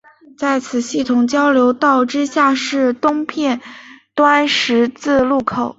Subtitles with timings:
[0.35, 3.61] 在此系统交流道之下是东片
[4.15, 5.69] 端十字路口。